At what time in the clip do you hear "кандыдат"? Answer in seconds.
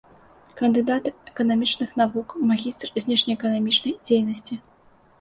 0.61-1.09